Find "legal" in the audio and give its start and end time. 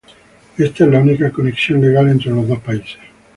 1.79-2.09